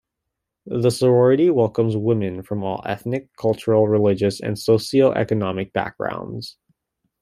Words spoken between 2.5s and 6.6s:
all ethnic, cultural, religious and socio-economic backgrounds.